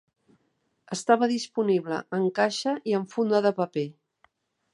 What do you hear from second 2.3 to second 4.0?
caixa i en funda de paper.